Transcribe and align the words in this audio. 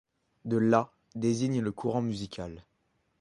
De 0.45 0.57
là, 0.57 0.91
désigne 1.15 1.61
le 1.61 1.71
courant 1.71 2.01
musical. 2.01 2.65